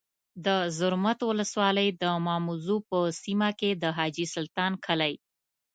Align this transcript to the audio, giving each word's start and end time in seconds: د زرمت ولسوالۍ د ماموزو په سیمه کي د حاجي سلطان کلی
د 0.45 0.47
زرمت 0.77 1.19
ولسوالۍ 1.29 1.89
د 2.03 2.03
ماموزو 2.25 2.77
په 2.89 2.97
سیمه 3.23 3.49
کي 3.59 3.69
د 3.81 3.83
حاجي 3.97 4.25
سلطان 4.35 4.71
کلی 4.85 5.13